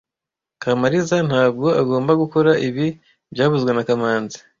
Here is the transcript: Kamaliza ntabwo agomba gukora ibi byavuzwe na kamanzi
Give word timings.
Kamaliza 0.61 1.17
ntabwo 1.29 1.67
agomba 1.81 2.11
gukora 2.21 2.51
ibi 2.67 2.85
byavuzwe 3.33 3.71
na 3.73 3.83
kamanzi 3.87 4.37